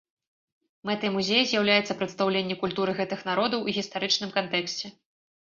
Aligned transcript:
Мэтай 0.89 1.11
музея 1.17 1.43
з'яўляецца 1.51 1.97
прадстаўленне 1.99 2.57
культуры 2.63 2.91
гэтых 3.01 3.19
народаў 3.29 3.59
у 3.69 3.77
гістарычным 3.79 4.35
кантэксце. 4.41 4.85